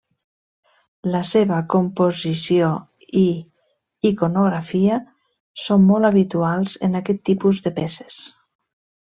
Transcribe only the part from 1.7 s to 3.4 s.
composició i